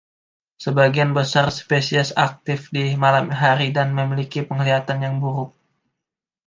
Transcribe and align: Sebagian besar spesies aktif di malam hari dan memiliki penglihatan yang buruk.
Sebagian 0.63 1.11
besar 1.19 1.47
spesies 1.59 2.09
aktif 2.27 2.59
di 2.75 2.85
malam 3.03 3.27
hari 3.41 3.67
dan 3.77 3.87
memiliki 3.99 4.39
penglihatan 4.49 4.99
yang 5.05 5.15
buruk. 5.23 5.51